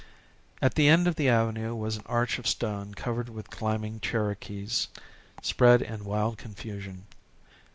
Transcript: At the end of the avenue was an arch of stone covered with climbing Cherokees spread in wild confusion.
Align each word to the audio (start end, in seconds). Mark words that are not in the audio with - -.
At 0.63 0.73
the 0.73 0.87
end 0.87 1.05
of 1.07 1.15
the 1.15 1.29
avenue 1.29 1.75
was 1.75 1.95
an 1.95 2.01
arch 2.07 2.39
of 2.39 2.47
stone 2.47 2.95
covered 2.95 3.29
with 3.29 3.51
climbing 3.51 3.99
Cherokees 3.99 4.87
spread 5.43 5.83
in 5.83 6.05
wild 6.05 6.39
confusion. 6.39 7.05